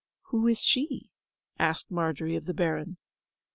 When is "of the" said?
2.35-2.55